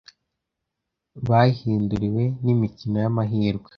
bayihinduriw 1.27 2.15
n’imikino 2.43 2.97
y’amahirwe 3.03 3.67